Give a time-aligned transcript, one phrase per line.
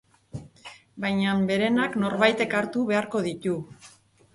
[1.05, 3.61] Bainan berenak norbaitek hartu beharko ditu.